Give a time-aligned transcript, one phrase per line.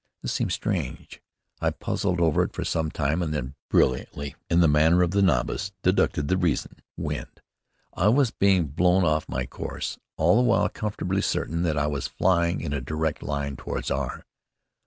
[0.23, 1.21] This seemed strange.
[1.59, 5.21] I puzzled over it for some time, and then, brilliantly, in the manner of the
[5.21, 7.39] novice, deduced the reason: wind.
[7.93, 12.07] I was being blown off my course, all the while comfortably certain that I was
[12.07, 14.25] flying in a direct line toward R